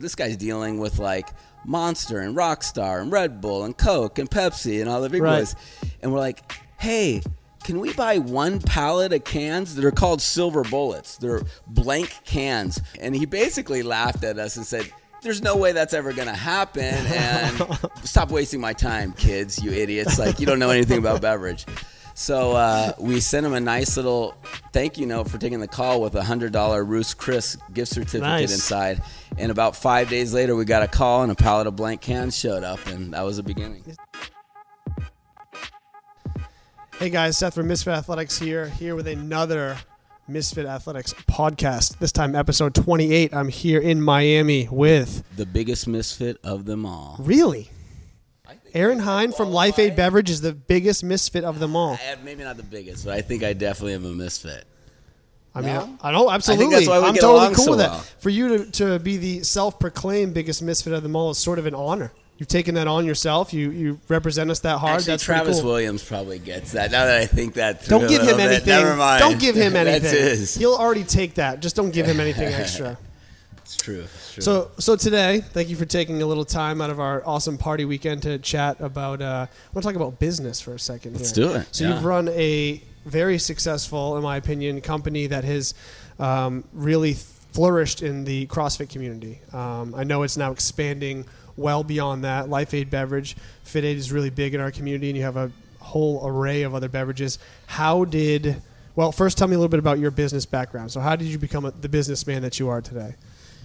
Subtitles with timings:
[0.00, 1.28] this guy's dealing with like
[1.64, 5.38] Monster and Rockstar and Red Bull and Coke and Pepsi and all the big Right.
[5.40, 5.56] boys.
[6.02, 7.22] And we're like, hey,
[7.64, 11.16] can we buy one pallet of cans that are called silver bullets?
[11.16, 12.80] They're blank cans.
[13.00, 14.88] And he basically laughed at us and said,
[15.22, 16.84] there's no way that's ever going to happen.
[16.84, 20.18] And stop wasting my time, kids, you idiots.
[20.20, 21.66] Like, you don't know anything about beverage.
[22.18, 24.34] So uh, we sent him a nice little
[24.72, 28.22] thank you note for taking the call with a hundred dollar Ruth's Chris gift certificate
[28.22, 28.52] Nice.
[28.52, 29.02] inside.
[29.36, 32.34] And about five days later, we got a call and a pallet of blank cans
[32.34, 33.84] showed up, and that was the beginning.
[36.98, 39.76] Hey guys, Seth from Misfit Athletics here, here with another
[40.26, 41.98] Misfit Athletics podcast.
[41.98, 43.34] This time, episode 28.
[43.34, 47.16] I'm here in Miami with The biggest misfit of them all.
[47.20, 47.68] really
[48.76, 51.94] Aaron Hinde from Life Aid Beverage is the biggest misfit of them all.
[51.94, 54.64] I- Maybe not the biggest, but I think I definitely am a misfit.
[55.54, 55.98] I mean, No?
[56.02, 56.74] I know absolutely.
[56.74, 57.90] that's why we I'm get totally along cool so with that.
[57.90, 58.04] well.
[58.18, 61.64] For you to, to be the self-proclaimed biggest misfit of them all is sort of
[61.64, 62.12] an honor.
[62.36, 63.54] You've taken that on yourself.
[63.54, 64.96] You you represent us that hard.
[64.96, 65.70] Actually, That's pretty Travis cool.
[65.70, 66.90] Williams probably gets that.
[66.90, 68.50] Now that I think that through Don't a give him little bit.
[68.50, 68.68] anything.
[68.68, 69.20] Never mind.
[69.20, 70.02] Don't give him anything.
[70.02, 70.54] That's his.
[70.54, 71.60] He'll already take that.
[71.60, 72.98] Just don't give him anything extra.
[73.66, 74.02] It's true.
[74.02, 74.42] It's true.
[74.44, 77.84] So, so today, thank you for taking a little time out of our awesome party
[77.84, 79.20] weekend to chat about.
[79.20, 81.14] Uh, I want to talk about business for a second.
[81.16, 81.48] Let's here.
[81.48, 81.94] do it, So yeah.
[81.94, 85.74] you've run a very successful, in my opinion, company that has
[86.20, 89.40] um, really flourished in the CrossFit community.
[89.52, 91.24] Um, I know it's now expanding
[91.56, 92.48] well beyond that.
[92.48, 95.50] Life Aid Beverage, Fit Aid is really big in our community, and you have a
[95.80, 97.40] whole array of other beverages.
[97.66, 98.62] How did
[98.94, 100.90] well, first tell me a little bit about your business background.
[100.90, 103.16] So, how did you become a, the businessman that you are today?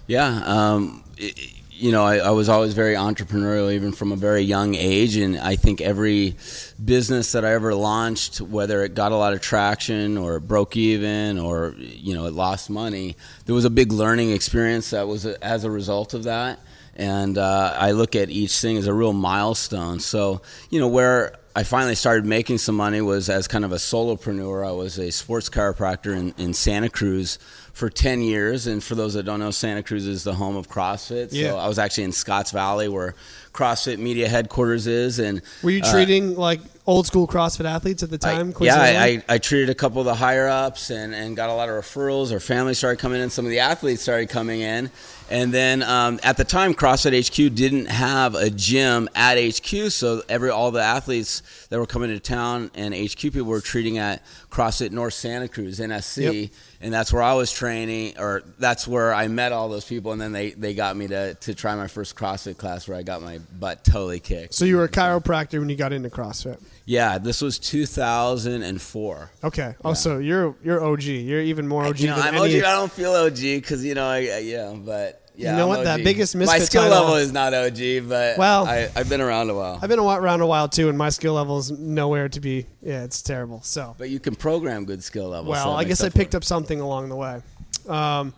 [0.06, 1.34] Yeah, um, i-
[1.70, 5.36] you know, I, I was always very entrepreneurial, even from a very young age, and
[5.36, 6.36] I think every
[6.84, 10.76] business that I ever launched, whether it got a lot of traction or it broke
[10.76, 15.26] even or you know it lost money, there was a big learning experience that was
[15.26, 16.60] a, as a result of that.
[16.94, 19.98] And uh, I look at each thing as a real milestone.
[19.98, 23.76] So you know where I finally started making some money was as kind of a
[23.76, 24.66] solopreneur.
[24.66, 27.38] I was a sports chiropractor in, in Santa Cruz
[27.72, 28.66] for 10 years.
[28.66, 31.28] And for those that don't know, Santa Cruz is the home of CrossFit.
[31.30, 31.50] Yeah.
[31.50, 33.14] So I was actually in Scotts Valley where
[33.52, 35.18] CrossFit media headquarters is.
[35.18, 38.52] And Were you uh, treating like old school CrossFit athletes at the time?
[38.60, 38.76] I, yeah.
[38.76, 41.68] I, I, I treated a couple of the higher ups and, and got a lot
[41.68, 42.32] of referrals.
[42.32, 43.30] Our family started coming in.
[43.30, 44.90] Some of the athletes started coming in.
[45.30, 50.22] And then um, at the time, CrossFit HQ didn't have a gym at HQ, so
[50.28, 54.22] every all the athletes that were coming to town and HQ people were treating at
[54.50, 56.50] CrossFit North Santa Cruz NSC, Yep.
[56.82, 60.12] And that's where I was training, or that's where I met all those people.
[60.12, 63.02] And then they, they got me to, to try my first CrossFit class, where I
[63.02, 64.54] got my butt totally kicked.
[64.54, 66.60] so you were a chiropractor when you got into CrossFit.
[66.84, 69.30] Yeah, this was 2004.
[69.44, 69.74] Okay.
[69.84, 71.04] Oh, so you're you're OG.
[71.04, 72.34] You're even more OG you know, I'm.
[72.34, 72.50] OG.
[72.50, 75.68] I don't feel OG because you know, I, I yeah, but yeah, You know I'm
[75.68, 75.84] what?
[75.84, 76.04] That OG.
[76.04, 79.54] biggest My skill title- level is not OG, but Well- I, I've been around a
[79.54, 79.78] while.
[79.80, 82.66] I've been around a while too, and my skill level is nowhere to be.
[82.82, 83.60] Yeah, it's terrible.
[83.62, 85.48] So, but you can program good skill levels.
[85.50, 87.40] well, so I guess I picked up something along the way.
[87.88, 88.34] Um,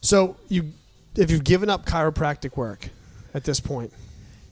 [0.00, 0.72] so you,
[1.16, 2.88] if you've given up chiropractic work
[3.32, 3.92] at this point,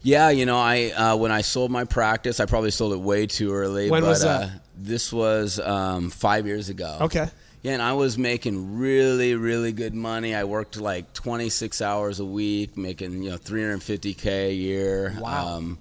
[0.03, 3.27] Yeah, you know, I uh, when I sold my practice, I probably sold it way
[3.27, 3.91] too early.
[3.91, 4.43] When but, was that?
[4.43, 6.99] Uh, this was um, five years ago.
[7.03, 7.29] okay.
[7.63, 10.35] Yeah, and I was making really, really good money.
[10.35, 15.17] I worked like 26 hours a week, making you know 350k a year.
[15.21, 15.57] Wow.
[15.59, 15.79] Um,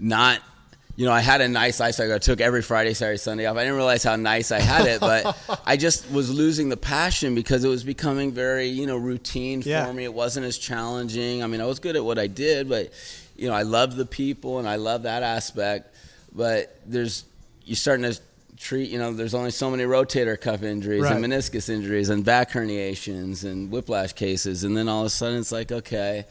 [0.00, 0.40] not,
[0.96, 2.12] you know, I had a nice life cycle.
[2.12, 3.56] I took every Friday, Saturday, Sunday off.
[3.56, 7.36] I didn't realize how nice I had it, but I just was losing the passion
[7.36, 9.86] because it was becoming very, you know, routine Yeah.
[9.86, 10.02] for me.
[10.02, 11.42] It wasn't as challenging.
[11.42, 12.90] I mean, I was good at what I did, but
[13.36, 15.94] you know, I loved the people and I love that aspect.
[16.34, 17.24] But there's
[17.64, 18.20] you're starting to
[18.62, 18.90] treat.
[18.90, 23.44] You know, there's only so many rotator cuff injuries and meniscus injuries and back herniations
[23.44, 26.24] and whiplash cases, and then all of a sudden it's like, okay.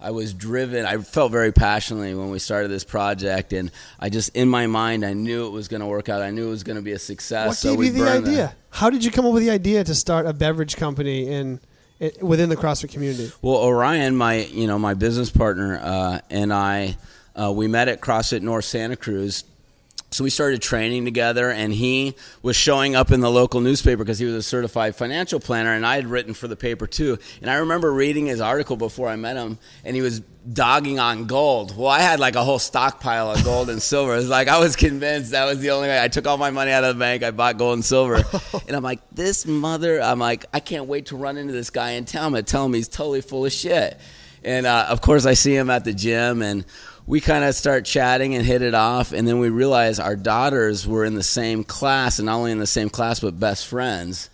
[0.00, 0.86] I was driven.
[0.86, 5.04] I felt very passionately when we started this project, and I just, in my mind,
[5.04, 6.22] I knew it was going to work out.
[6.22, 7.48] I knew it was going to be a success.
[7.48, 8.56] What so gave you the idea?
[8.70, 11.58] How did you come up with the idea to start a beverage company in,
[12.20, 13.32] within the CrossFit community?
[13.42, 16.96] Well, Orion, my you know my business partner, uh, and I,
[17.34, 19.42] uh, we met at CrossFit North Santa Cruz.
[20.10, 24.18] So we started training together, and he was showing up in the local newspaper because
[24.18, 27.18] he was a certified financial planner, and I had written for the paper too.
[27.42, 31.26] And I remember reading his article before I met him, and he was dogging on
[31.26, 31.76] gold.
[31.76, 34.16] Well, I had like a whole stockpile of gold and silver.
[34.16, 36.02] It's like I was convinced that was the only way.
[36.02, 38.16] I took all my money out of the bank, I bought gold and silver,
[38.66, 40.00] and I'm like, this mother.
[40.00, 42.34] I'm like, I can't wait to run into this guy in town.
[42.34, 44.00] I'm tell him he's totally full of shit.
[44.42, 46.64] And uh, of course, I see him at the gym, and
[47.08, 49.12] we kind of start chatting and hit it off.
[49.12, 52.58] And then we realize our daughters were in the same class, and not only in
[52.58, 54.28] the same class, but best friends.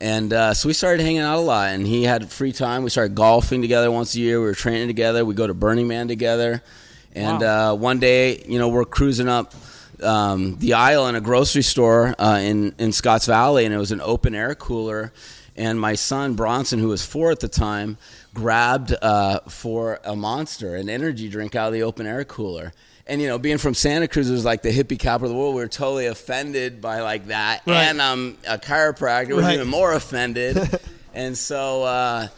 [0.00, 2.82] And uh, so we started hanging out a lot, and he had free time.
[2.82, 4.40] We started golfing together once a year.
[4.40, 5.22] We were training together.
[5.24, 6.62] We go to Burning Man together.
[7.14, 7.72] And Wow.
[7.72, 9.54] uh, one day, you know, we're cruising up
[10.02, 13.92] um, the aisle in a grocery store uh, in in Scotts Valley, and it was
[13.92, 15.12] an open air cooler.
[15.56, 17.96] And my son Bronson, who was four at the time,
[18.34, 22.72] grabbed uh, for a monster, an energy drink out of the open air cooler.
[23.06, 25.38] And you know, being from Santa Cruz, it was like the hippie capital of the
[25.38, 25.54] world.
[25.54, 27.84] We were totally offended by like that, Right.
[27.84, 29.54] and um, a chiropractor was Right.
[29.54, 30.58] even more offended.
[31.14, 32.28] and so, uh,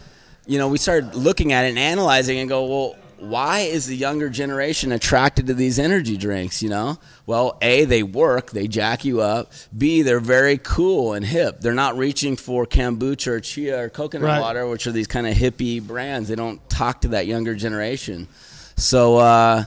[0.45, 3.95] you know, we started looking at it and analyzing and go, well, why is the
[3.95, 6.61] younger generation attracted to these energy drinks?
[6.61, 9.51] You know, well, a they work, they jack you up.
[9.77, 11.61] B they're very cool and hip.
[11.61, 14.39] They're not reaching for kombucha or chia or coconut Right.
[14.39, 16.29] water, which are these kind of hippie brands.
[16.29, 18.27] They don't talk to that younger generation.
[18.75, 19.17] So.
[19.17, 19.63] Uh,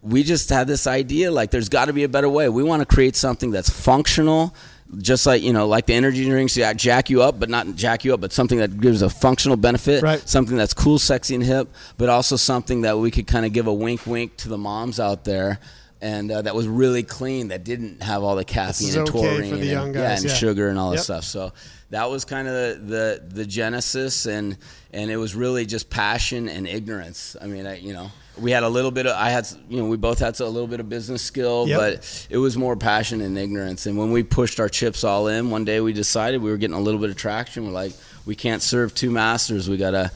[0.00, 2.48] we just had this idea like there's got to be a better way.
[2.48, 4.54] We want to create something that's functional,
[4.96, 8.04] just like you know, like the energy drinks that jack you up, but not jack
[8.04, 10.26] you up, but something that gives a functional benefit, Right.
[10.28, 11.68] something that's cool, sexy, and hip,
[11.98, 14.98] but also something that we could kind of give a wink, wink to the moms
[14.98, 15.58] out there.
[16.00, 17.48] And uh, that was really clean.
[17.48, 20.32] That didn't have all the caffeine and okay taurine and, young yeah, and yeah.
[20.32, 21.24] sugar and all this stuff.
[21.24, 21.52] So
[21.90, 24.56] that was kind of the, the the genesis, and
[24.92, 27.36] and it was really just passion and ignorance.
[27.42, 29.86] I mean, I, you know, we had a little bit of I had you know
[29.86, 31.78] we both had a little bit of business skill, Yep.
[31.78, 33.86] but it was more passion and ignorance.
[33.86, 36.76] And when we pushed our chips all in, one day we decided we were getting
[36.76, 37.64] a little bit of traction.
[37.66, 37.92] We're like,
[38.26, 39.68] we can't serve two masters.
[39.68, 40.10] We gotta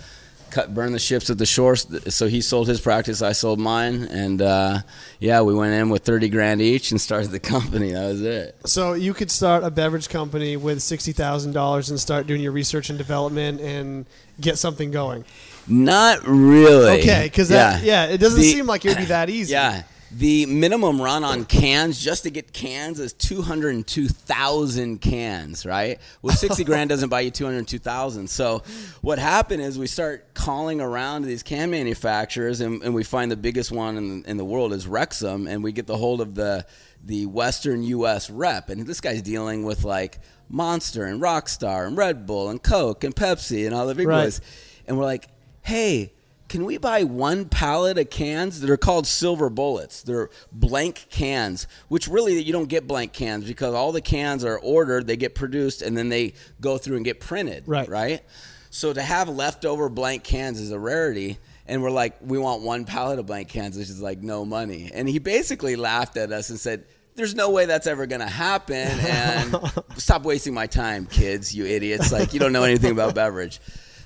[0.51, 1.77] cut burn the ships at the shore.
[1.77, 4.81] So he sold his practice, I sold mine, and uh,
[5.19, 7.93] yeah, we went in with thirty grand each and started the company.
[7.93, 8.57] That was it.
[8.67, 12.53] So you could start a beverage company with sixty thousand dollars and start doing your
[12.53, 14.05] research and development and
[14.41, 15.25] get something going.
[15.69, 17.01] Not really.
[17.01, 19.53] Okay, because that yeah, it doesn't The- seem like it would be that easy.
[19.53, 19.83] Yeah.
[20.15, 25.99] The minimum run on cans just to get cans is 202,000 cans, right?
[26.21, 28.29] Well, 60 grand doesn't buy you 202,000.
[28.29, 28.63] So
[29.01, 33.31] what happened is we start calling around to these can manufacturers and, and we find
[33.31, 36.35] the biggest one in, in the world is Rexam and we get the hold of
[36.35, 36.67] the
[37.05, 42.27] the Western US rep and this guy's dealing with like Monster and Rockstar and Red
[42.27, 44.25] Bull and Coke and Pepsi and all the big Right.
[44.25, 44.41] boys.
[44.87, 45.27] And we're like,
[45.63, 46.13] "Hey,
[46.49, 50.03] can we buy one pallet of cans that are called silver bullets?
[50.03, 54.59] They're blank cans, which really you don't get blank cans because all the cans are
[54.59, 57.65] ordered, they get produced, and then they go through and get printed.
[57.67, 57.89] Right.
[57.89, 58.23] Right.
[58.69, 61.39] So to have leftover blank cans is a rarity.
[61.67, 64.91] And we're like, we want one pallet of blank cans, which is like no money.
[64.93, 66.85] And he basically laughed at us and said,
[67.15, 68.77] there's no way that's ever going to happen.
[68.77, 69.57] And
[69.97, 72.13] stop wasting my time, kids, you idiots.
[72.13, 73.61] Like, you don't know anything about beverage.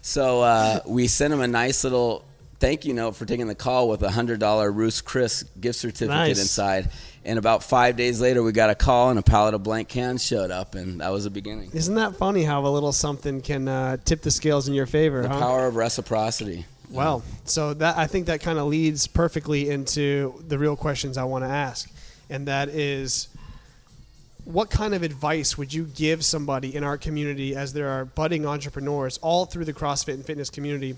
[0.07, 2.25] So uh, we sent him a nice little
[2.61, 6.09] thank you note for taking the call with a hundred dollar Ruth's Chris gift certificate
[6.29, 6.41] Nice.
[6.41, 6.91] inside.
[7.25, 10.25] And about five days later, we got a call and a pallet of blank cans
[10.25, 11.73] showed up, and that was the beginning.
[11.73, 15.23] Isn't that funny how a little something can uh, tip the scales in your favor?
[15.23, 15.41] The huh?
[15.41, 16.67] power of reciprocity.
[16.89, 21.25] Well, so that I think that kind of leads perfectly into the real questions I
[21.25, 21.91] want to ask,
[22.31, 23.27] and that is,
[24.47, 28.47] what kind of advice would you give somebody in our community as there are budding
[28.47, 30.95] entrepreneurs all through the CrossFit and fitness community?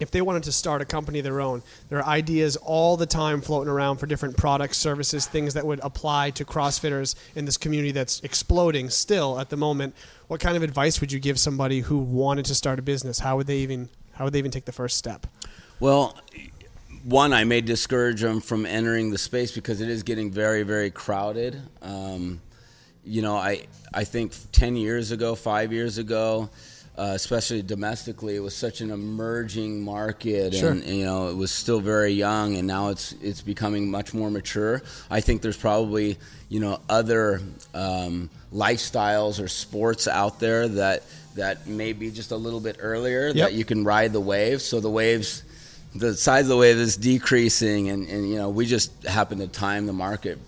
[0.00, 3.04] If they wanted to start a company of their own, there are ideas all the
[3.04, 7.58] time floating around for different products, services, things that would apply to CrossFitters in this
[7.58, 9.94] community that's exploding still at the moment.
[10.28, 13.18] What kind of advice would you give somebody who wanted to start a business?
[13.18, 15.26] How would they even how would they even take the first step?
[15.78, 16.18] Well,
[17.04, 20.90] one, I may discourage them from entering the space because it is getting very, very
[20.90, 21.60] crowded.
[21.82, 22.40] Um,
[23.08, 26.50] you know, I I think ten years ago, five years ago,
[26.96, 30.70] uh, especially domestically, it was such an emerging market, Sure.
[30.72, 34.30] and you know, it was still very young, and now it's it's becoming much more
[34.30, 34.82] mature.
[35.10, 37.40] I think there's probably you know other
[37.74, 41.02] um, lifestyles or sports out there that
[41.36, 43.34] that may be just a little bit earlier Yep.
[43.36, 44.64] that you can ride the waves.
[44.64, 45.44] So the waves
[45.94, 49.46] the size of the wave is decreasing, and, and you know we just happen to
[49.48, 50.38] time the market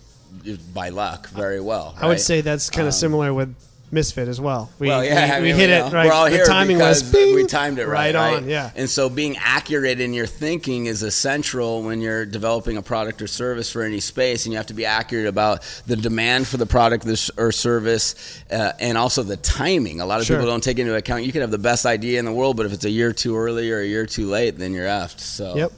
[0.73, 1.95] by luck very well.
[1.99, 3.55] I would say that's kind of Um, similar with
[3.93, 4.69] Misfit as well.
[4.79, 6.05] We, well, yeah, we, I we hit you it right.
[6.05, 8.47] We're all the here timing was because we timed it right, on.
[8.47, 8.71] Yeah.
[8.73, 13.27] And so, being accurate in your thinking is essential when you're developing a product or
[13.27, 16.65] service for any space, and you have to be accurate about the demand for the
[16.65, 17.05] product
[17.37, 19.99] or service, uh, and also the timing.
[19.99, 20.37] A lot of Sure.
[20.37, 21.25] people don't take into account.
[21.25, 23.35] You could have the best idea in the world, but if it's a year too
[23.37, 25.19] early or a year too late, then you're effed.
[25.19, 25.73] So, Yep.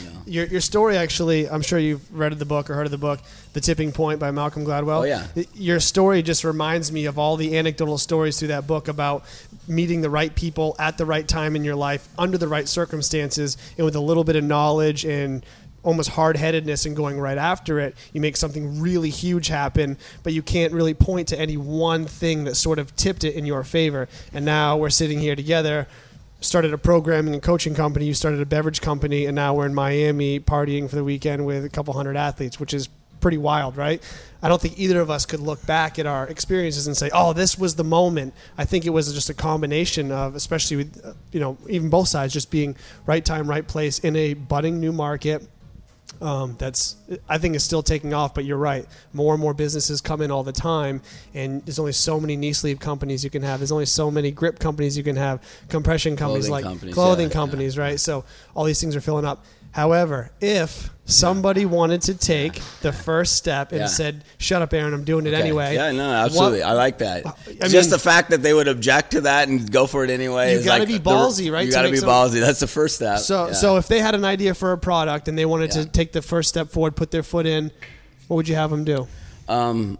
[0.00, 0.10] You.
[0.26, 3.20] Your, your story actually, I'm sure you've read the book or heard of the book,
[3.52, 5.00] The Tipping Point by Malcolm Gladwell.
[5.00, 5.26] Oh, yeah.
[5.54, 9.24] Your story just reminds me of all the anecdotal stories through that book about
[9.66, 13.56] meeting the right people at the right time in your life, under the right circumstances,
[13.76, 15.44] and with a little bit of knowledge and
[15.84, 20.32] almost hard headedness and going right after it, you make something really huge happen, but
[20.32, 23.64] you can't really point to any one thing that sort of tipped it in your
[23.64, 24.08] favor.
[24.32, 25.86] And now we're sitting here together.
[26.40, 28.06] Started a programming and coaching company.
[28.06, 31.64] You started a beverage company, and now we're in Miami partying for the weekend with
[31.64, 32.88] a couple hundred athletes, which is
[33.20, 34.00] pretty wild, right?
[34.40, 37.32] I don't think either of us could look back at our experiences and say, "Oh,
[37.32, 41.14] this was the moment." I think it was just a combination of, especially with, uh,
[41.32, 44.92] you know, even both sides just being right time, right place in a budding new
[44.92, 45.44] market.
[46.20, 46.96] Um, that's
[47.28, 48.86] I think is still taking off, but you're right.
[49.12, 51.00] More and more businesses come in all the time,
[51.32, 53.60] and there's only so many knee sleeve companies you can have.
[53.60, 55.40] There's only so many grip companies you can have.
[55.68, 58.00] Compression companies Clothing like companies, clothing yeah, companies, right?
[58.00, 59.44] So all these things are filling up.
[59.72, 63.86] However, if somebody wanted to take the first step and Yeah.
[63.86, 65.40] said, "Shut up, Aaron, I'm doing it Okay.
[65.40, 66.62] anyway," Yeah, no, absolutely.
[66.62, 67.24] I like that.
[67.26, 70.10] I Just mean- the fact that they would object to that and go for it
[70.10, 70.52] anyway.
[70.52, 72.08] You is gotta like be the- ballsy, right, You to got to make be some-
[72.08, 72.40] ballsy.
[72.40, 73.20] That's the first step.
[73.20, 73.52] So, Yeah.
[73.54, 75.82] so if they had an idea for a product and they wanted Yeah.
[75.82, 77.70] to take the first step forward, put their foot in,
[78.26, 79.06] what would you have them do?
[79.48, 79.96] um,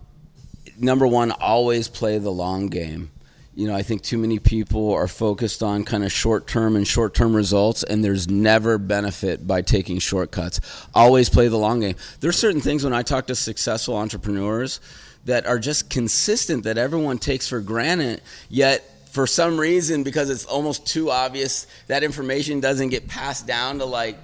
[0.79, 3.11] number one, always play the long game.
[3.59, 6.87] You know, I think too many people are focused on kind of short term and
[6.87, 10.61] short term results, and there's never benefit by taking shortcuts.
[10.95, 11.97] Always play the long game.
[12.21, 14.79] There's certain things when I talk to successful entrepreneurs
[15.25, 20.45] that are just consistent that everyone takes for granted, yet for some reason, because it's
[20.45, 24.17] almost too obvious, that information doesn't get passed down to like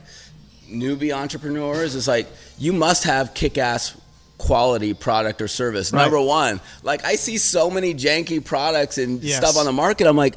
[0.70, 4.00] newbie entrepreneurs It's like you must have kick-ass
[4.38, 6.02] quality product or service Right.
[6.02, 9.36] number one like i see so many janky products and Yes.
[9.38, 10.34] stuff on the market i'm like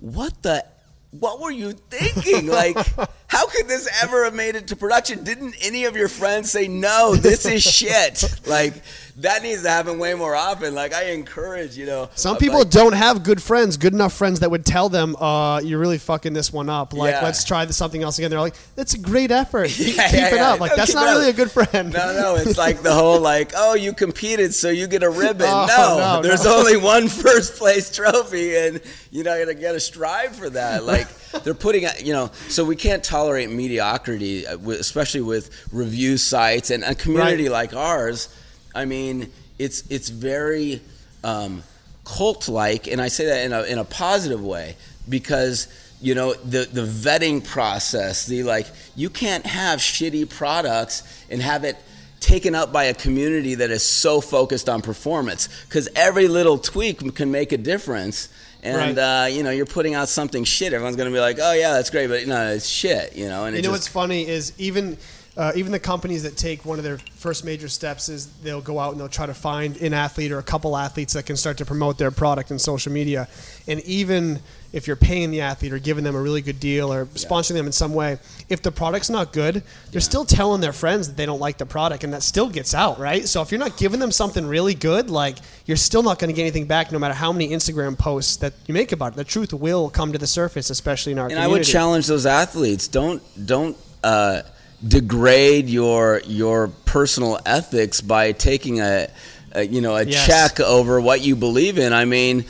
[0.00, 0.64] what the
[1.10, 2.76] what were you thinking like
[3.28, 6.66] how could this ever have made it to production didn't any of your friends say
[6.66, 8.74] no this is shit like
[9.16, 12.60] that needs to happen way more often like i encourage you know Some uh, people
[12.60, 15.98] like- don't have good friends, good enough friends that would tell them, uh, "You're really
[15.98, 16.92] fucking this one up.
[16.92, 17.22] Like, Yeah.
[17.24, 19.68] let's try this something else again." They're like, "That's a great effort.
[19.70, 21.92] Keep, Yeah, keep yeah, it up." Like, No, that's not really a good friend.
[21.92, 25.46] No, no, it's like the whole like, oh, you competed, so you get a ribbon.
[25.48, 26.58] Oh, no, no, there's no.
[26.58, 28.80] only one first place trophy, and
[29.10, 30.84] you know, you gotta get a strive for that.
[30.84, 31.08] Like
[31.44, 36.84] they're putting, you know, so we can't tolerate mediocrity, uh, especially with review sites and
[36.84, 37.52] a community Right.
[37.52, 38.28] like ours.
[38.74, 40.80] I mean, it's it's very
[41.24, 41.62] um,
[42.04, 44.76] cult-like, and I say that in a in a positive way
[45.08, 45.68] because
[46.00, 48.66] you know the the vetting process, the like
[48.96, 51.76] you can't have shitty products and have it
[52.20, 57.14] taken up by a community that is so focused on performance because every little tweak
[57.14, 58.28] can make a difference.
[58.62, 59.24] And Right.
[59.24, 60.72] uh, you know, you're putting out something shit.
[60.72, 63.14] Everyone's gonna be like, "Oh yeah, that's great," but no, it's shit.
[63.14, 64.96] You know, and You know just, what's funny is even
[65.36, 68.80] uh, even the companies that take one of their first major steps is they'll go
[68.80, 71.56] out and they'll try to find an athlete or a couple athletes that can start
[71.58, 73.28] to promote their product in social media.
[73.68, 74.40] And even
[74.72, 77.66] if you're paying the athlete or giving them a really good deal or sponsoring them
[77.66, 81.24] in some way, if the product's not good, they're still telling their friends that they
[81.24, 83.26] don't like the product, and that still gets out, right?
[83.26, 86.34] So if you're not giving them something really good, like you're still not going to
[86.34, 89.16] get anything back, no matter how many Instagram posts that you make about it.
[89.16, 92.26] The truth will come to the surface, especially in our And I would challenge those
[92.26, 94.42] athletes: don't don't uh,
[94.86, 99.08] degrade your your personal ethics by taking a,
[99.52, 100.26] a you know a Yes.
[100.26, 101.92] check over what you believe in.
[101.92, 102.44] I mean,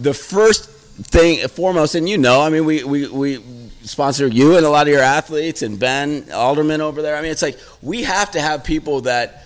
[0.00, 0.70] the first
[1.02, 3.44] thing foremost, and you know, I mean, we we we
[3.82, 7.16] sponsor you and a lot of your athletes and Ben Alderman over there.
[7.16, 9.42] I mean, it's like we have to have people that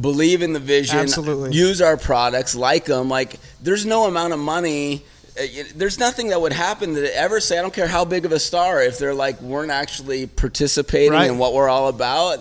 [0.00, 1.52] believe in the vision, Absolutely.
[1.52, 3.10] use our products, like them.
[3.10, 5.02] Like, there's no amount of money.
[5.38, 5.42] uh,
[5.74, 8.38] There's nothing that would happen that ever say, I don't care how big of a
[8.38, 11.28] star, if they're like, weren't actually participating Right.
[11.30, 12.40] in what we're all about.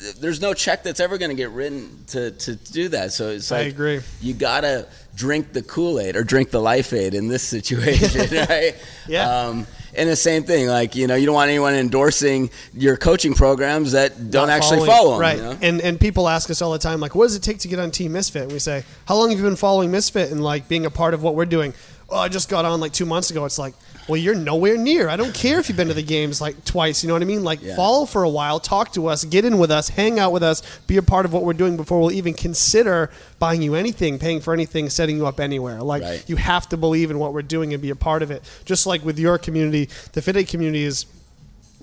[0.00, 3.12] Th- There's no check that's ever going to get written to, to do that.
[3.12, 4.00] So it's I like, agree.
[4.20, 8.36] you got to drink the Kool Aid or drink the Life Aid in this situation,
[8.48, 8.76] right?
[9.06, 9.46] Yeah.
[9.46, 13.34] Um, and the same thing, like, you know, you don't want anyone endorsing your coaching
[13.34, 15.20] programs that don't actually follow them.
[15.20, 15.36] Right.
[15.36, 15.58] You know?
[15.60, 17.78] And and people ask us all the time, like, what does it take to get
[17.80, 18.42] on Team Misfit?
[18.44, 21.12] And we say, how long have you been following Misfit and like being a part
[21.12, 21.74] of what we're doing?
[22.10, 23.44] Oh, I just got on like two months ago.
[23.44, 23.74] It's like,
[24.08, 25.08] well, you're nowhere near.
[25.08, 27.04] I don't care if you've been to the games like twice.
[27.04, 27.44] You know what I mean?
[27.44, 27.76] Like, Yeah.
[27.76, 30.62] follow for a while, talk to us, get in with us, hang out with us,
[30.88, 34.40] be a part of what we're doing before we'll even consider buying you anything, paying
[34.40, 35.80] for anything, setting you up anywhere.
[35.82, 36.24] Like, Right.
[36.26, 38.42] you have to believe in what we're doing and be a part of it.
[38.64, 41.06] Just like with your community, the Fit Aid community is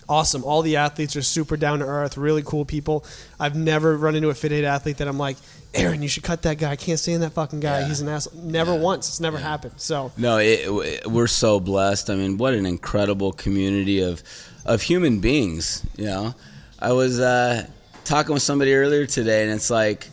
[0.10, 0.44] awesome.
[0.44, 3.06] All the athletes are super down to earth, really cool people.
[3.40, 5.38] I've never run into a Fit Aid athlete that I'm like,
[5.78, 6.72] Aaron, you should cut that guy.
[6.72, 7.82] I can't stand that fucking guy.
[7.82, 7.88] Yeah.
[7.88, 8.34] He's an asshole.
[8.42, 9.08] Never once.
[9.08, 9.74] It's never happened.
[9.78, 12.10] So No, it, it- we're so blessed.
[12.10, 14.24] I mean, what an incredible community of
[14.66, 15.86] of human beings.
[15.98, 16.36] You know,
[16.80, 17.68] I was uh,
[18.04, 20.08] talking with somebody earlier today, and it's like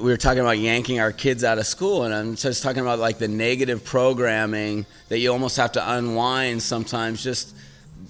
[0.00, 2.98] we were talking about yanking our kids out of school, and I'm just talking about
[2.98, 7.22] like the negative programming that you almost have to unwind sometimes.
[7.22, 7.54] Just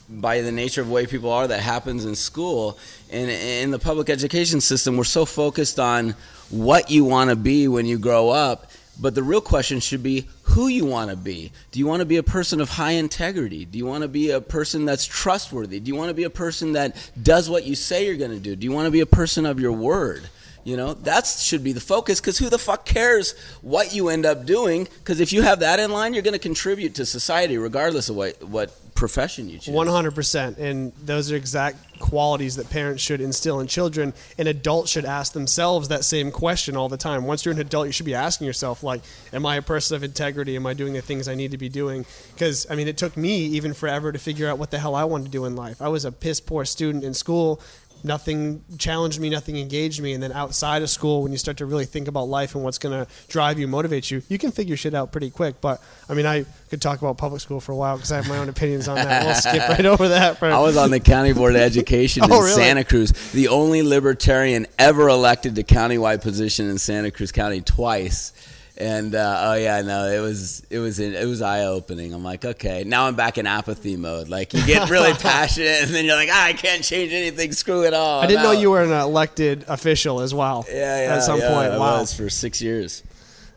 [0.08, 2.78] by the nature of the way people are that happens in school
[3.10, 6.14] and in the public education system we're so focused on
[6.50, 10.28] what you want to be when you grow up but the real question should be
[10.42, 11.52] who you want to be.
[11.70, 13.64] Do you want to be a person of high integrity?
[13.64, 15.78] Do you want to be a person that's trustworthy?
[15.78, 18.40] Do you want to be a person that does what you say you're going to
[18.40, 18.56] do?
[18.56, 20.28] Do you want to be a person of your word?
[20.68, 24.26] You know, that should be the focus because who the fuck cares what you end
[24.26, 24.84] up doing?
[24.98, 28.16] Because if you have that in line, you're going to contribute to society regardless of
[28.16, 29.74] what, what profession you choose.
[29.74, 30.58] 100%.
[30.58, 34.12] And those are exact qualities that parents should instill in children.
[34.36, 37.24] And adults should ask themselves that same question all the time.
[37.24, 39.00] Once you're an adult, you should be asking yourself, like,
[39.32, 40.54] am I a person of integrity?
[40.54, 42.04] Am I doing the things I need to be doing?
[42.34, 45.04] Because, I mean, it took me even forever to figure out what the hell I
[45.04, 45.80] wanted to do in life.
[45.80, 47.62] I was a piss poor student in school
[48.04, 50.12] nothing challenged me, nothing engaged me.
[50.12, 52.78] And then outside of school, when you start to really think about life and what's
[52.78, 55.60] going to drive you, motivate you, you can figure shit out pretty quick.
[55.60, 58.28] But I mean, I could talk about public school for a while because I have
[58.28, 59.24] my own opinions on that.
[59.24, 60.42] We'll skip right over that.
[60.42, 62.52] I was on the county board of education oh, in really?
[62.52, 68.32] Santa Cruz, the only libertarian ever elected to countywide position in Santa Cruz County twice
[68.78, 72.14] and uh, oh yeah, no, it was it was it was eye opening.
[72.14, 74.28] I'm like, okay, now I'm back in apathy mode.
[74.28, 77.50] Like you get really passionate, and then you're like, ah, I can't change anything.
[77.52, 78.20] Screw it all.
[78.20, 80.64] I didn't know you were an elected official as well.
[80.68, 81.16] Yeah, yeah.
[81.16, 82.00] At some yeah, point, I wow.
[82.00, 83.02] was for six years.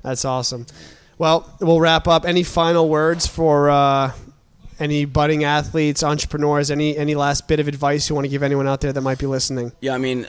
[0.02, 0.66] That's awesome.
[1.20, 2.26] Well, we'll wrap up.
[2.26, 4.14] Any final words for uh,
[4.80, 6.72] any budding athletes, entrepreneurs?
[6.72, 9.20] Any any last bit of advice you want to give anyone out there that might
[9.20, 9.72] be listening?
[9.82, 10.26] Yeah, I mean,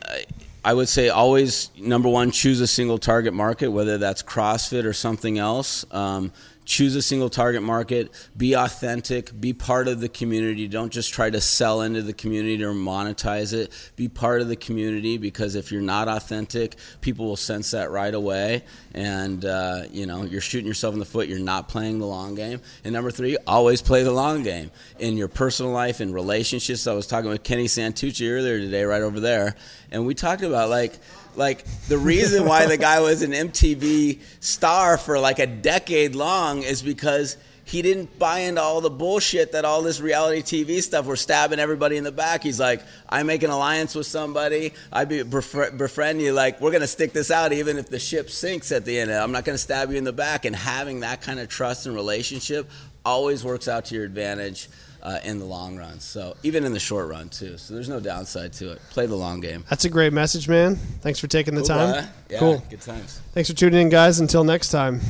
[0.64, 4.92] I would say always number one, choose a single target market, whether that's CrossFit or
[4.92, 5.85] something else.
[5.90, 6.33] Um,
[6.64, 10.69] choose a single target market, be authentic, be part of the community.
[10.69, 13.73] Don't just try to sell into the community or monetize it.
[13.97, 18.14] Be part of the community because if you're not authentic, people will sense that right
[18.14, 18.62] away.
[18.95, 21.28] And, uh, you know, you're shooting yourself in the foot.
[21.28, 22.61] You're not playing the long game.
[22.85, 26.87] And number three, always play the long game in your personal life, in relationships.
[26.87, 29.57] I was talking with Kenny Santucci earlier today, right over there.
[29.90, 30.99] And we talked about like,
[31.37, 36.62] like the reason why the guy was an MTV star for like a decade long
[36.62, 41.07] is because he didn't buy into all the bullshit that all this reality TV stuff
[41.07, 42.43] were stabbing everybody in the back.
[42.43, 46.87] He's like, I make an alliance with somebody, I be, befriend you, like we're gonna
[46.87, 49.13] stick this out even if the ship sinks at the end.
[49.13, 50.45] I'm not gonna stab you in the back.
[50.45, 52.71] And having that kind of trust and relationship
[53.04, 54.69] always works out to your advantage
[55.02, 56.00] uh, in the long run.
[56.00, 57.58] So even in the short run too.
[57.58, 58.80] So there's no downside to it.
[58.91, 59.65] Play the long game.
[59.69, 60.76] That's a great message, man.
[60.76, 62.08] Thanks for taking the cool, time.
[62.30, 62.62] Yeah, cool.
[62.71, 63.21] Good times.
[63.32, 64.21] Thanks for tuning in, guys.
[64.21, 65.00] Until next time.